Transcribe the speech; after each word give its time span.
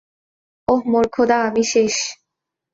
ওহ, 0.67 0.81
মোর 0.91 1.05
খোদা, 1.13 1.37
আমি 1.47 1.63
শেষ! 1.71 1.95